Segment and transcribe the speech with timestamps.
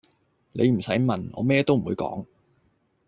[0.53, 2.25] 你唔洗問，我咩都唔會講